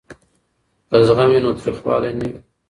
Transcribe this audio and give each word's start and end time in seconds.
که 0.89 0.97
زغم 1.07 1.29
وي 1.31 1.39
نو 1.43 1.51
تریخوالی 1.59 2.11
نه 2.19 2.25
وي. 2.31 2.37